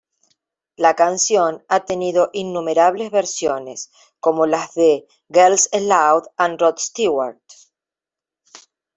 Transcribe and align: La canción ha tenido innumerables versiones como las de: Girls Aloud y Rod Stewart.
La 0.77 0.95
canción 0.95 1.63
ha 1.69 1.85
tenido 1.85 2.31
innumerables 2.33 3.11
versiones 3.11 3.91
como 4.19 4.47
las 4.47 4.73
de: 4.73 5.05
Girls 5.31 5.69
Aloud 5.71 6.23
y 6.39 6.57
Rod 6.57 6.77
Stewart. 6.79 7.39